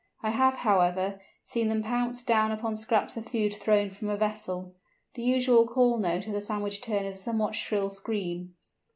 [0.23, 4.73] I have, however, seen them pounce down upon scraps of food thrown from a vessel.
[5.13, 8.55] The usual call note of the Sandwich Tern is a somewhat shrill scream.